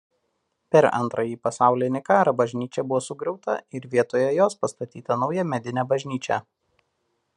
Per 0.75 0.79
Antrąjį 0.99 1.35
pasaulinį 1.47 2.01
karą 2.07 2.33
bažnyčia 2.39 2.85
buvo 2.93 3.01
sugriauta 3.09 3.59
ir 3.81 3.87
vietoje 3.95 4.33
jos 4.39 4.59
pastatyta 4.65 5.19
nauja 5.25 5.45
medinė 5.53 5.85
bažnyčia. 5.93 6.41